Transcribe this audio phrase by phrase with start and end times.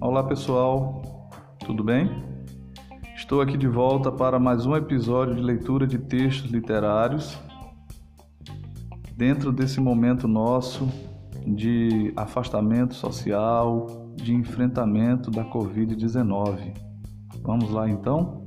[0.00, 1.30] Olá pessoal,
[1.66, 2.08] tudo bem?
[3.14, 7.38] Estou aqui de volta para mais um episódio de leitura de textos literários.
[9.14, 10.88] Dentro desse momento nosso
[11.46, 16.74] de afastamento social, de enfrentamento da Covid-19.
[17.42, 18.39] Vamos lá então?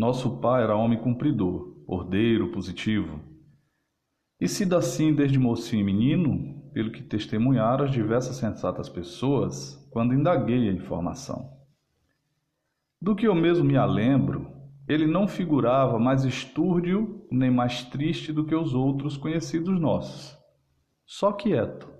[0.00, 3.20] Nosso pai era homem cumpridor, ordeiro, positivo.
[4.40, 10.14] E sido assim desde mocinho e menino, pelo que testemunharam as diversas sensatas pessoas quando
[10.14, 11.52] indaguei a informação.
[12.98, 14.50] Do que eu mesmo me alembro,
[14.88, 20.34] ele não figurava mais estúrdio nem mais triste do que os outros conhecidos nossos,
[21.04, 21.92] só quieto.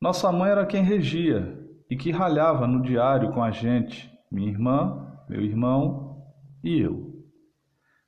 [0.00, 1.58] Nossa mãe era quem regia
[1.90, 6.13] e que ralhava no diário com a gente, minha irmã, meu irmão
[6.64, 7.12] e eu.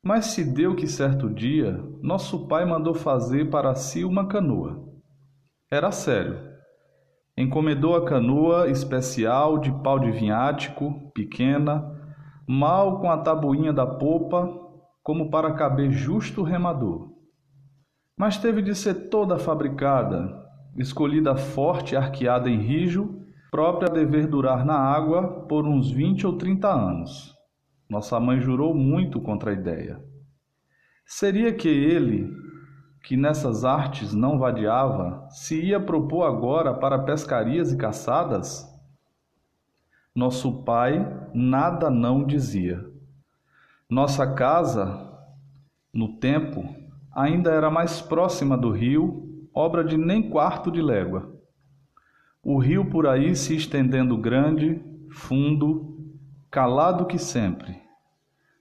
[0.02, 4.82] Mas se deu que certo dia nosso pai mandou fazer para si uma canoa.
[5.71, 6.38] Era sério.
[7.37, 11.84] Encomendou a canoa especial de pau de vinhático, pequena,
[12.49, 14.49] mal com a tabuinha da popa,
[15.02, 17.10] como para caber justo o remador.
[18.18, 20.32] Mas teve de ser toda fabricada,
[20.79, 26.38] escolhida forte arqueada em rijo, própria a dever durar na água por uns vinte ou
[26.38, 27.35] trinta anos.
[27.88, 30.02] Nossa mãe jurou muito contra a ideia.
[31.04, 32.28] Seria que ele,
[33.04, 38.66] que nessas artes não vadiava, se ia propor agora para pescarias e caçadas?
[40.12, 42.84] Nosso pai nada não dizia.
[43.88, 45.16] Nossa casa,
[45.95, 46.65] no tempo,
[47.15, 51.32] ainda era mais próxima do rio, obra de nem quarto de légua.
[52.43, 55.96] O rio por aí se estendendo grande, fundo,
[56.57, 57.82] calado que sempre,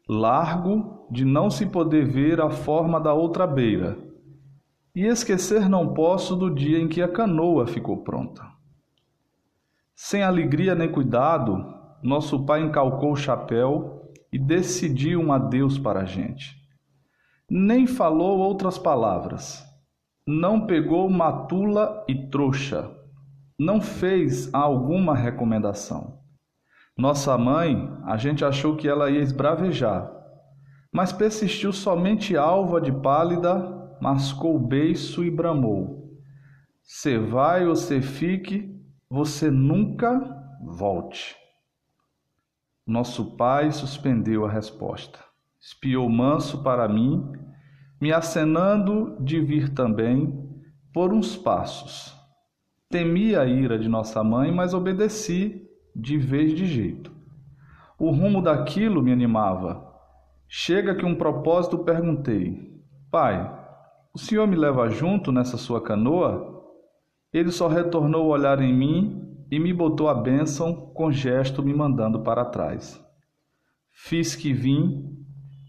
[0.06, 3.98] largo de não se poder ver a forma da outra beira.
[4.94, 8.44] E esquecer não posso do dia em que a canoa ficou pronta.
[9.96, 11.74] Sem alegria nem cuidado,
[12.04, 16.54] nosso pai encalcou o chapéu e decidiu um adeus para a gente.
[17.50, 19.64] Nem falou outras palavras.
[20.28, 22.92] Não pegou matula e trouxa.
[23.58, 26.25] Não fez alguma recomendação.
[26.98, 30.10] Nossa mãe, a gente achou que ela ia esbravejar,
[30.94, 36.18] mas persistiu somente alva de pálida, mascou o beiço e bramou.
[36.82, 38.74] Se vai ou se fique,
[39.10, 40.22] você nunca
[40.62, 41.36] volte.
[42.88, 45.20] Nosso pai suspendeu a resposta.
[45.60, 47.30] Espiou manso para mim,
[48.00, 50.32] me acenando de vir também
[50.94, 52.16] por uns passos.
[52.90, 55.65] Temi a ira de nossa mãe, mas obedeci
[55.96, 57.12] de vez de jeito.
[57.98, 59.94] O rumo daquilo me animava.
[60.48, 63.50] Chega que um propósito perguntei: Pai,
[64.14, 66.54] o senhor me leva junto nessa sua canoa?
[67.32, 71.74] Ele só retornou o olhar em mim e me botou a bênção com gesto me
[71.74, 73.02] mandando para trás.
[73.92, 75.16] Fiz que vim,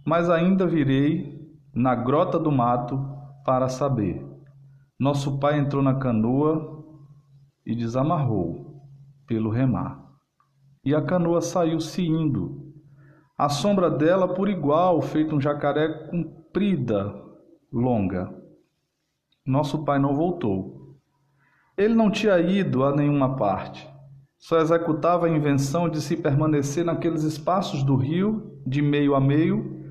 [0.05, 1.37] mas ainda virei
[1.75, 2.99] na grota do mato
[3.45, 4.25] para saber.
[4.99, 6.85] Nosso pai entrou na canoa
[7.65, 8.83] e desamarrou
[9.27, 10.06] pelo remar.
[10.87, 12.73] E a canoa saiu-se indo.
[13.37, 17.13] A sombra dela por igual, feito um jacaré comprida,
[17.73, 18.33] longa.
[19.45, 20.97] Nosso pai não voltou.
[21.77, 23.85] Ele não tinha ido a nenhuma parte.
[24.39, 29.85] Só executava a invenção de se permanecer naqueles espaços do rio, de meio a meio,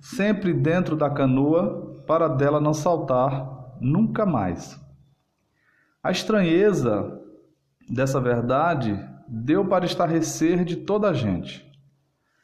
[0.00, 4.76] sempre dentro da canoa, para dela não saltar nunca mais.
[6.02, 7.20] A estranheza
[7.88, 11.64] dessa verdade deu para estarrecer de toda a gente.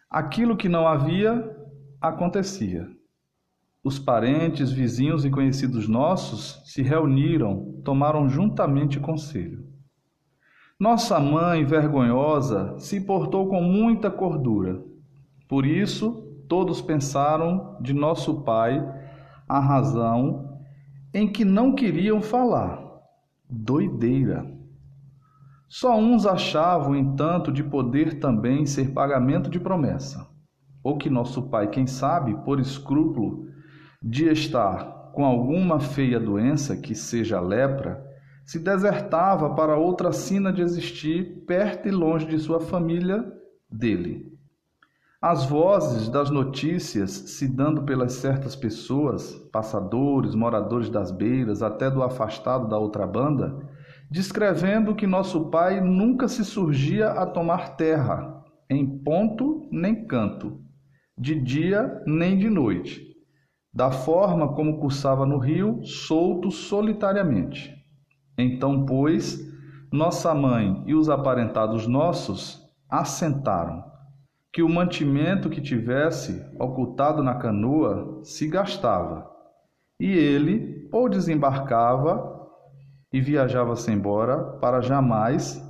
[0.08, 1.56] Aquilo que não havia
[2.00, 2.88] acontecia.
[3.82, 9.64] Os parentes, vizinhos e conhecidos nossos se reuniram, tomaram juntamente conselho.
[10.78, 14.82] Nossa mãe, vergonhosa, se portou com muita cordura.
[15.48, 18.82] Por isso, todos pensaram de nosso pai
[19.48, 20.58] a razão
[21.12, 22.82] em que não queriam falar.
[23.48, 24.59] Doideira.
[25.72, 30.26] Só uns achavam, entanto, de poder também ser pagamento de promessa,
[30.82, 33.46] ou que nosso pai, quem sabe, por escrúpulo,
[34.02, 38.04] de estar com alguma feia doença, que seja lepra,
[38.44, 43.24] se desertava para outra sina de existir perto e longe de sua família
[43.70, 44.28] dele.
[45.22, 52.02] As vozes das notícias se dando pelas certas pessoas, passadores, moradores das beiras, até do
[52.02, 53.70] afastado da outra banda,
[54.10, 60.60] descrevendo que nosso pai nunca se surgia a tomar terra, em ponto nem canto,
[61.16, 63.06] de dia nem de noite,
[63.72, 67.72] da forma como cursava no rio, solto solitariamente.
[68.36, 69.38] Então, pois,
[69.92, 73.84] nossa mãe e os aparentados nossos assentaram
[74.52, 79.30] que o mantimento que tivesse ocultado na canoa se gastava,
[80.00, 82.39] e ele ou desembarcava
[83.12, 85.62] e viajava-se embora para jamais,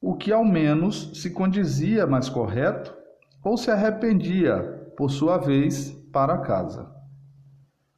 [0.00, 2.94] o que ao menos se condizia mais correto,
[3.42, 6.90] ou se arrependia, por sua vez, para casa.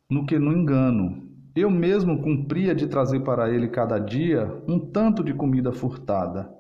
[0.09, 5.25] No que no engano, eu mesmo cumpria de trazer para ele cada dia um tanto
[5.25, 6.51] de comida furtada.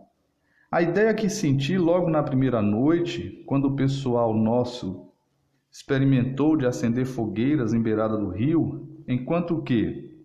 [0.70, 5.06] A ideia que senti logo na primeira noite, quando o pessoal nosso
[5.70, 10.15] experimentou de acender fogueiras em beirada do rio, enquanto que,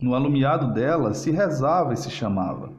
[0.00, 2.72] no alumiado dela, se rezava e se chamava.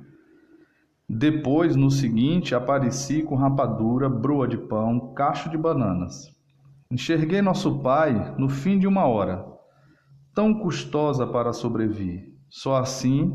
[1.08, 6.30] Depois, no seguinte, apareci com rapadura, broa de pão, cacho de bananas.
[6.90, 9.46] Enxerguei nosso pai no fim de uma hora,
[10.34, 12.32] tão custosa para sobrevir.
[12.50, 13.32] Só assim,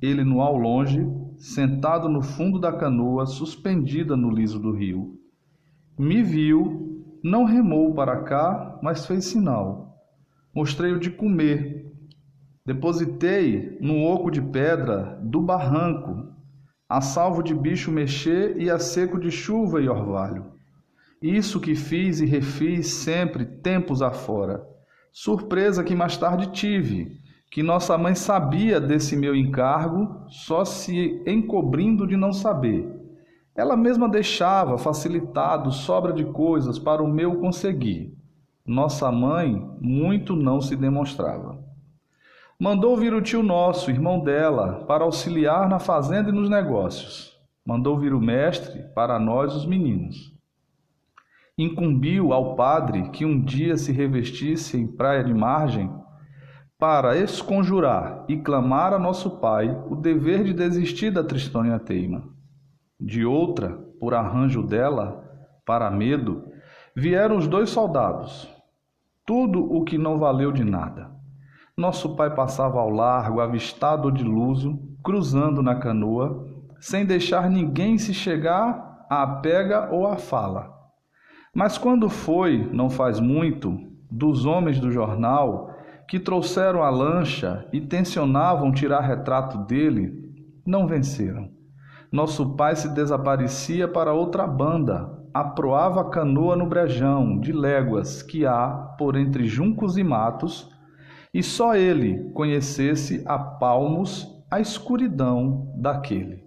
[0.00, 1.06] ele no ao longe,
[1.36, 5.14] sentado no fundo da canoa, suspendida no liso do rio.
[5.98, 9.96] Me viu, não remou para cá, mas fez sinal.
[10.54, 11.77] Mostrei-o de comer.
[12.68, 16.26] Depositei num oco de pedra do barranco,
[16.86, 20.52] a salvo de bicho mexer e a seco de chuva e orvalho.
[21.22, 24.62] Isso que fiz e refiz sempre tempos afora.
[25.10, 27.18] Surpresa que mais tarde tive,
[27.50, 32.86] que nossa mãe sabia desse meu encargo, só se encobrindo de não saber.
[33.56, 38.12] Ela mesma deixava facilitado sobra de coisas para o meu conseguir.
[38.66, 41.66] Nossa mãe muito não se demonstrava.
[42.60, 47.38] Mandou vir o tio nosso, irmão dela, para auxiliar na fazenda e nos negócios.
[47.64, 50.36] Mandou vir o mestre para nós, os meninos.
[51.56, 55.88] Incumbiu ao padre que um dia se revestisse em praia de margem
[56.76, 62.24] para esconjurar e clamar a nosso pai o dever de desistir da Tristônia teima.
[62.98, 63.70] De outra,
[64.00, 65.24] por arranjo dela,
[65.64, 66.44] para medo,
[66.92, 68.52] vieram os dois soldados.
[69.24, 71.17] Tudo o que não valeu de nada.
[71.78, 76.44] Nosso pai passava ao largo, avistado de luso, cruzando na canoa,
[76.80, 80.74] sem deixar ninguém se chegar à pega ou à fala.
[81.54, 83.78] Mas quando foi, não faz muito,
[84.10, 85.70] dos homens do jornal,
[86.08, 90.12] que trouxeram a lancha e tensionavam tirar retrato dele,
[90.66, 91.48] não venceram.
[92.10, 98.44] Nosso pai se desaparecia para outra banda, aproava a canoa no brejão de léguas que
[98.44, 100.76] há por entre juncos e matos,
[101.32, 106.44] e só ele conhecesse a palmos a escuridão daquele.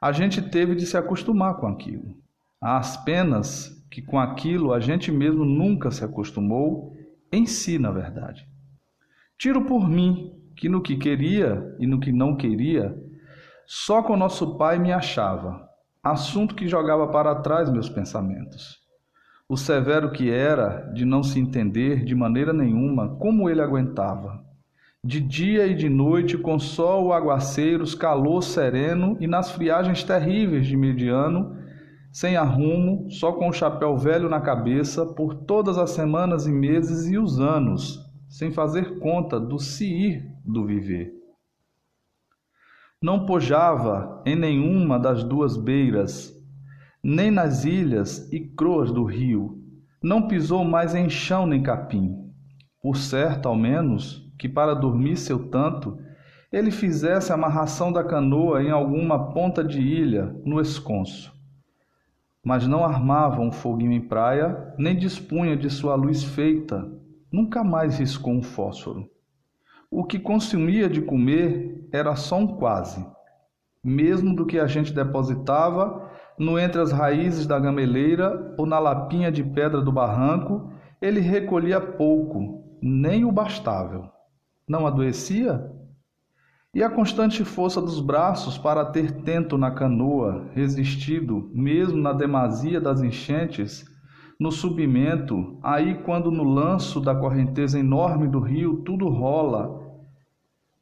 [0.00, 2.16] A gente teve de se acostumar com aquilo.
[2.60, 6.96] As penas que com aquilo a gente mesmo nunca se acostumou,
[7.30, 8.48] em si, na verdade.
[9.38, 12.96] Tiro por mim, que no que queria e no que não queria,
[13.66, 15.68] só com nosso pai me achava,
[16.02, 18.81] assunto que jogava para trás meus pensamentos.
[19.52, 24.42] O severo que era, de não se entender de maneira nenhuma como ele aguentava.
[25.04, 30.74] De dia e de noite, com sol, aguaceiros, calor sereno e nas friagens terríveis de
[30.74, 31.54] mediano,
[32.10, 37.06] sem arrumo, só com o chapéu velho na cabeça, por todas as semanas e meses
[37.10, 38.00] e os anos,
[38.30, 41.12] sem fazer conta do se ir do viver.
[43.02, 46.41] Não pojava em nenhuma das duas beiras,
[47.02, 49.58] nem nas ilhas e croas do rio,
[50.02, 52.30] não pisou mais em chão nem capim.
[52.80, 55.98] Por certo, ao menos, que para dormir seu tanto,
[56.52, 61.32] ele fizesse a amarração da canoa em alguma ponta de ilha, no esconso.
[62.44, 66.90] Mas não armava um foguinho em praia, nem dispunha de sua luz feita,
[67.32, 69.08] Nunca mais riscou um fósforo.
[69.90, 73.06] O que consumia de comer era só um quase,
[73.82, 79.30] mesmo do que a gente depositava no entre as raízes da gameleira ou na lapinha
[79.30, 84.08] de pedra do barranco, ele recolhia pouco, nem o bastável.
[84.68, 85.70] Não adoecia?
[86.74, 92.80] E a constante força dos braços para ter tento na canoa, resistido, mesmo na demasia
[92.80, 93.84] das enchentes,
[94.40, 99.80] no subimento, aí quando no lanço da correnteza enorme do rio tudo rola,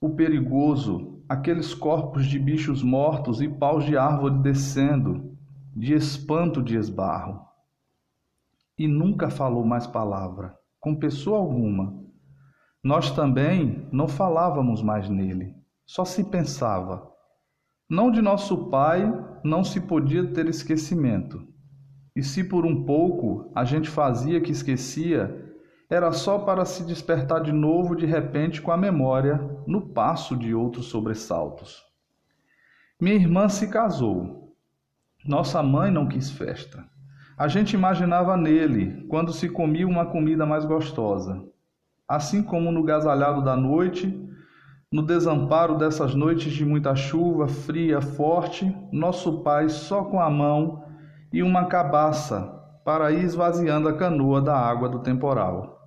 [0.01, 5.37] o perigoso, aqueles corpos de bichos mortos e paus de árvore descendo,
[5.75, 7.41] de espanto de esbarro.
[8.79, 12.01] E nunca falou mais palavra, com pessoa alguma.
[12.83, 17.11] Nós também não falávamos mais nele, só se pensava.
[17.89, 19.03] Não de nosso pai
[19.45, 21.47] não se podia ter esquecimento,
[22.15, 25.55] E se por um pouco a gente fazia que esquecia,
[25.89, 30.55] era só para se despertar de novo de repente com a memória no passo de
[30.55, 31.83] outros sobressaltos.
[33.01, 34.40] Minha irmã se casou.
[35.27, 36.85] Nossa mãe não quis festa.
[37.37, 41.43] A gente imaginava nele quando se comia uma comida mais gostosa.
[42.09, 44.29] Assim como no gasalhado da noite,
[44.91, 50.85] no desamparo dessas noites de muita chuva fria, forte, nosso pai só com a mão
[51.33, 52.43] e uma cabaça
[52.85, 55.79] para ir esvaziando a canoa da água do temporal.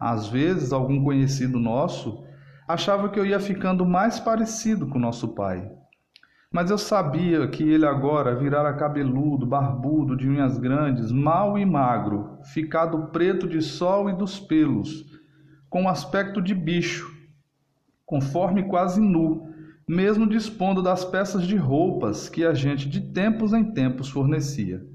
[0.00, 2.24] Às vezes, algum conhecido nosso
[2.66, 5.70] achava que eu ia ficando mais parecido com nosso pai.
[6.52, 12.38] Mas eu sabia que ele agora virara cabeludo, barbudo, de unhas grandes, mau e magro,
[12.52, 15.04] ficado preto de sol e dos pelos,
[15.68, 17.14] com aspecto de bicho,
[18.06, 19.46] conforme quase nu,
[19.86, 24.86] mesmo dispondo das peças de roupas que a gente de tempos em tempos fornecia.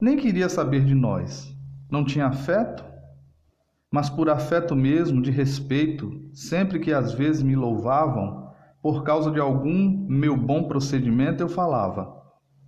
[0.00, 1.54] Nem queria saber de nós.
[1.90, 2.88] Não tinha afeto?
[3.90, 8.47] mas por afeto mesmo, de respeito, sempre que às vezes me louvavam,
[8.82, 12.14] por causa de algum meu bom procedimento, eu falava: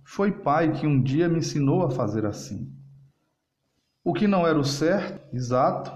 [0.05, 2.71] Foi pai que um dia me ensinou a fazer assim.
[4.03, 5.91] O que não era o certo, exato,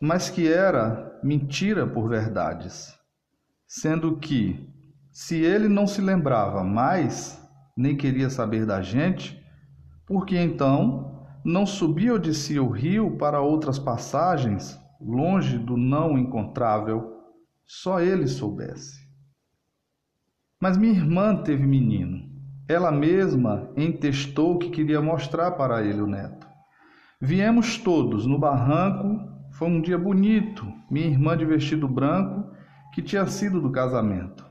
[0.00, 2.94] mas que era mentira por verdades.
[3.66, 4.68] Sendo que,
[5.12, 7.40] se ele não se lembrava mais,
[7.76, 9.40] nem queria saber da gente,
[10.06, 17.16] porque então não subia ou descia o rio para outras passagens, longe do não encontrável,
[17.64, 19.09] só ele soubesse.
[20.60, 22.28] Mas minha irmã teve menino.
[22.68, 26.46] Ela mesma entestou que queria mostrar para ele o neto.
[27.20, 32.50] Viemos todos no barranco, foi um dia bonito, minha irmã de vestido branco,
[32.92, 34.44] que tinha sido do casamento.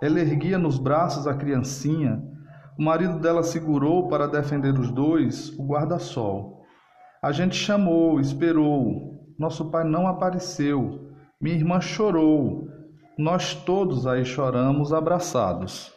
[0.00, 2.22] Ela erguia nos braços a criancinha,
[2.78, 6.62] o marido dela segurou para defender os dois o guarda-sol.
[7.22, 9.34] A gente chamou, esperou.
[9.38, 11.10] Nosso pai não apareceu.
[11.40, 12.68] Minha irmã chorou.
[13.18, 15.90] Nós todos aí choramos abraçados.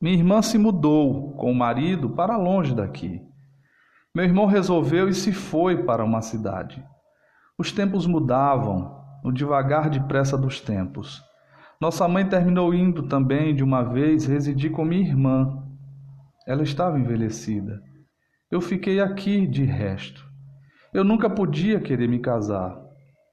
[0.00, 3.20] Minha irmã se mudou com o marido para longe daqui.
[4.14, 6.82] Meu irmão resolveu e se foi para uma cidade.
[7.58, 11.22] Os tempos mudavam, no devagar depressa dos tempos.
[11.78, 15.62] Nossa mãe terminou indo também de uma vez residir com minha irmã.
[16.46, 17.82] Ela estava envelhecida.
[18.50, 20.24] Eu fiquei aqui de resto.
[20.94, 22.85] Eu nunca podia querer me casar.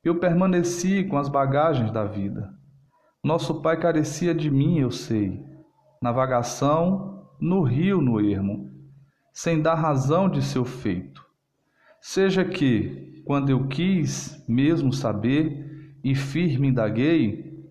[0.04, 2.54] Eu permaneci com as bagagens da vida.
[3.24, 5.42] Nosso pai carecia de mim, eu sei.
[6.02, 8.70] Na vagação, no rio, no ermo,
[9.32, 11.26] sem dar razão de seu feito.
[12.02, 17.64] Seja que, quando eu quis mesmo saber e firme indaguei,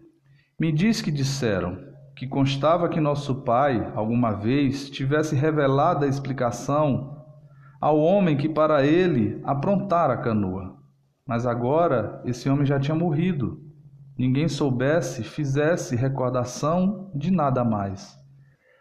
[0.59, 1.77] me diz que disseram
[2.17, 7.27] que constava que nosso pai, alguma vez, tivesse revelado a explicação
[7.79, 10.82] ao homem que para ele aprontara a canoa.
[11.33, 13.59] Mas agora esse homem já tinha morrido.
[14.19, 18.15] Ninguém soubesse, fizesse recordação de nada mais.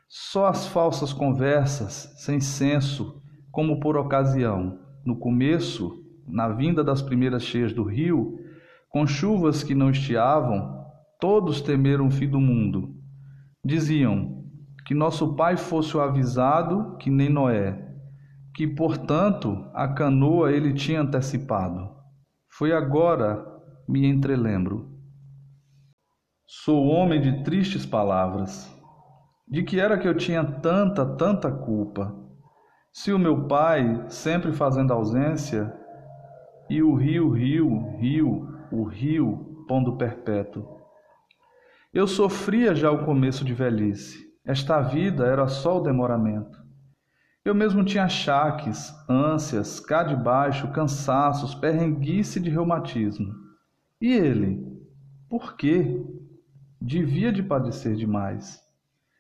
[0.10, 7.44] Só as falsas conversas, sem senso, como por ocasião, no começo, na vinda das primeiras
[7.44, 8.38] cheias do rio,
[8.90, 10.78] com chuvas que não estiavam,
[11.22, 12.98] Todos temeram o fim do mundo.
[13.64, 14.44] Diziam
[14.86, 17.82] que nosso pai fosse o avisado que nem Noé,
[18.54, 22.01] que, portanto, a canoa ele tinha antecipado.
[22.54, 23.46] Foi agora
[23.88, 24.90] me entrelembro.
[26.46, 28.70] Sou homem de tristes palavras.
[29.48, 32.14] De que era que eu tinha tanta, tanta culpa?
[32.92, 35.74] Se o meu pai, sempre fazendo ausência,
[36.70, 40.82] e o rio, rio, rio, o rio, pondo perpétuo.
[41.94, 44.30] Eu sofria já o começo de velhice.
[44.46, 46.61] Esta vida era só o demoramento.
[47.44, 53.34] Eu mesmo tinha achaques, ânsias, cá de baixo, cansaços, perrenguice de reumatismo.
[54.00, 54.64] E ele?
[55.28, 56.06] Por quê?
[56.80, 58.62] Devia de padecer demais.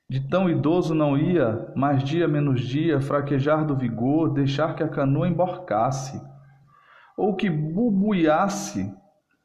[0.08, 4.88] De tão idoso não ia, mais dia menos dia, fraquejar do vigor, deixar que a
[4.88, 6.22] canoa emborcasse,
[7.18, 8.94] ou que bubuiasse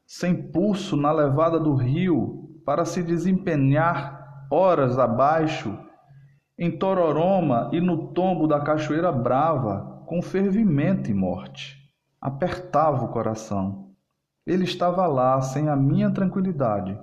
[0.06, 5.85] sem pulso na levada do rio, para se desempenhar horas abaixo
[6.58, 11.76] em Tororoma e no tombo da Cachoeira Brava com fervimento e morte.
[12.20, 13.94] Apertava o coração.
[14.46, 16.98] Ele estava lá sem a minha tranquilidade.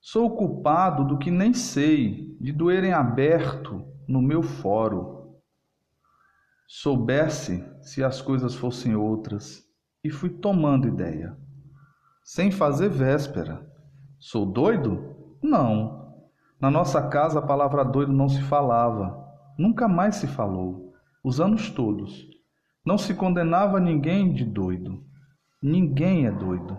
[0.00, 5.40] Sou culpado do que nem sei, de doer em aberto no meu foro.
[6.66, 9.62] Soubesse se as coisas fossem outras,
[10.02, 11.36] e fui tomando ideia.
[12.22, 13.68] Sem fazer véspera,
[14.20, 15.16] Sou doido?
[15.42, 15.99] Não.
[16.60, 19.26] Na nossa casa a palavra doido não se falava.
[19.56, 20.92] Nunca mais se falou.
[21.24, 22.28] os anos todos.
[22.84, 25.02] Não se condenava ninguém de doido.
[25.62, 26.78] Ninguém é doido.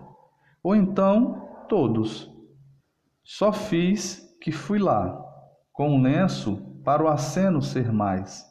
[0.62, 2.30] Ou então, todos.
[3.24, 5.20] Só fiz que fui lá,
[5.72, 8.44] com um lenço para o aceno ser mais.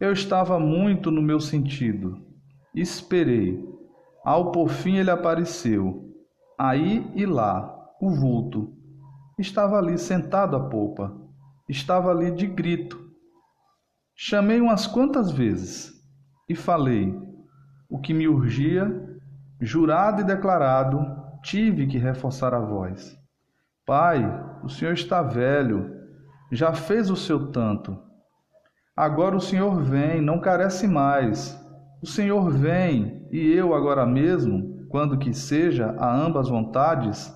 [0.00, 2.26] Eu estava muito no meu sentido.
[2.74, 3.62] Esperei.
[4.24, 6.14] Ao por fim ele apareceu.
[6.58, 8.81] Aí e lá, o vulto.
[9.38, 11.12] Estava ali sentado à polpa.
[11.68, 13.00] Estava ali de grito.
[14.14, 15.92] Chamei umas quantas vezes
[16.48, 17.18] e falei
[17.88, 18.90] o que me urgia,
[19.60, 21.04] jurado e declarado,
[21.42, 23.18] tive que reforçar a voz.
[23.84, 24.22] Pai,
[24.62, 25.90] o senhor está velho,
[26.50, 27.98] já fez o seu tanto.
[28.96, 31.58] Agora o senhor vem, não carece mais.
[32.02, 37.34] O senhor vem e eu agora mesmo, quando que seja a ambas vontades,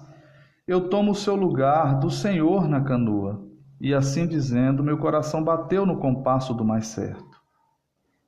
[0.67, 3.47] eu tomo o seu lugar do senhor na canoa.
[3.81, 7.41] E assim dizendo, meu coração bateu no compasso do mais certo.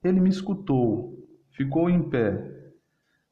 [0.05, 2.49] Ele me escutou, ficou em pé,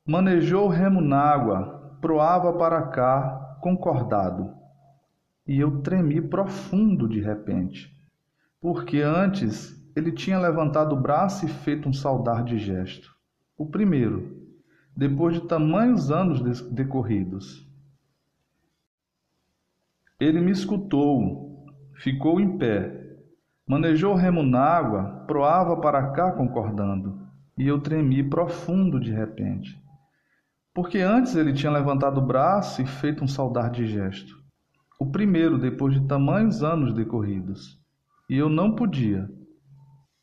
[0.04, 4.52] manejou o remo nágua, proava para cá, concordado.
[5.46, 7.94] E eu tremi profundo de repente,
[8.60, 13.14] porque antes ele tinha levantado o braço e feito um saudar de gesto.
[13.56, 14.36] O primeiro,
[14.96, 17.65] depois de tamanhos anos decorridos.
[20.18, 23.18] Ele me escutou, ficou em pé,
[23.68, 27.20] manejou o remo nágua, proava para cá concordando,
[27.58, 29.78] e eu tremi profundo de repente.
[30.72, 34.42] Porque antes ele tinha levantado o braço e feito um saudar de gesto.
[34.98, 37.78] O primeiro depois de tamanhos anos decorridos.
[38.26, 39.28] E eu não podia.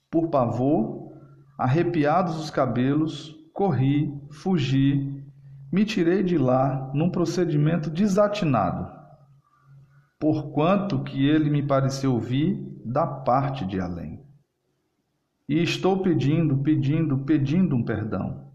[0.10, 1.12] Por pavor,
[1.56, 5.24] arrepiados os cabelos, corri, fugi,
[5.72, 9.03] me tirei de lá num procedimento desatinado
[10.24, 14.24] porquanto que ele me pareceu vir da parte de além.
[15.50, 18.50] E estou pedindo, pedindo, pedindo um perdão.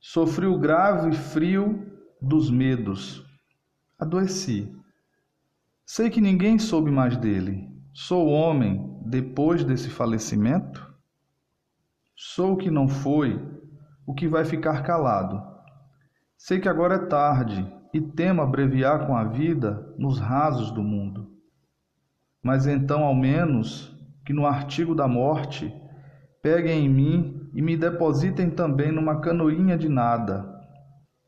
[0.00, 1.86] Sofri o grave frio
[2.18, 3.22] dos medos.
[3.98, 4.74] Adoeci.
[5.84, 7.68] Sei que ninguém soube mais dele.
[7.92, 10.94] Sou homem depois desse falecimento?
[12.16, 13.38] Sou o que não foi,
[14.06, 15.42] o que vai ficar calado.
[16.38, 21.30] Sei que agora é tarde e temo abreviar com a vida nos rasos do mundo.
[22.42, 25.74] Mas então, ao menos, que no artigo da morte
[26.42, 30.48] peguem em mim e me depositem também numa canoinha de nada,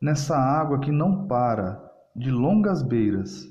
[0.00, 1.82] nessa água que não para,
[2.14, 3.44] de longas beiras,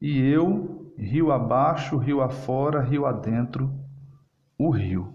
[0.00, 3.72] e eu, rio abaixo, rio afora, rio adentro,
[4.58, 5.14] o rio.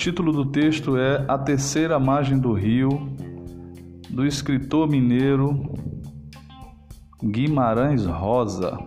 [0.00, 2.88] Título do texto é A Terceira Margem do Rio,
[4.08, 5.74] do escritor mineiro
[7.22, 8.78] Guimarães Rosa.